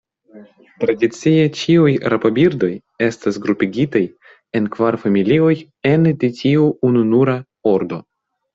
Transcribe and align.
Tradicie 0.83 1.43
ĉiuj 1.59 1.91
rabobirdoj 2.13 2.71
estas 3.09 3.37
grupigitaj 3.45 4.03
en 4.61 4.71
kvar 4.79 4.99
familioj 5.05 5.53
ene 5.93 6.17
de 6.25 6.33
tiu 6.43 6.69
ununura 6.91 7.41
ordo. 7.77 8.05